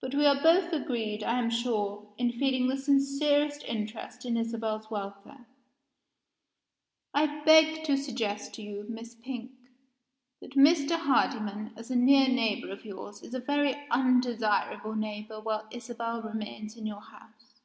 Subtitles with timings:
[0.00, 4.90] "But we are both agreed, I am sure, in feeling the sincerest interest in Isabel's
[4.90, 5.44] welfare.
[7.12, 9.50] I beg to suggest to you, Miss Pink,
[10.40, 10.96] that Mr.
[10.98, 16.74] Hardyman, as a near neighbor of yours, is a very undesirable neighbor while Isabel remains
[16.78, 17.60] in your house."